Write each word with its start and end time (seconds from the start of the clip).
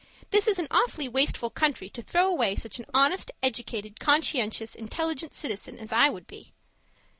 This 0.31 0.47
is 0.47 0.57
an 0.57 0.67
awfully 0.71 1.07
wasteful 1.07 1.51
country 1.51 1.87
to 1.89 2.01
throw 2.01 2.27
away 2.27 2.55
such 2.55 2.79
an 2.79 2.87
honest, 2.91 3.29
educated, 3.43 3.99
conscientious, 3.99 4.73
intelligent 4.73 5.31
citizen 5.31 5.77
as 5.77 5.91
I 5.91 6.09
would 6.09 6.25
be. 6.25 6.53